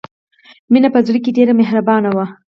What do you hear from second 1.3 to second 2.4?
ډېره مهربانه وه